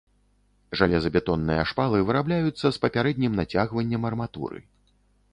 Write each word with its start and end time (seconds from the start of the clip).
Жалезабетонныя 0.79 1.65
шпалы 1.71 1.99
вырабляюцца 2.07 2.71
з 2.77 2.81
папярэднім 2.85 3.37
нацягваннем 3.41 4.09
арматуры. 4.11 4.59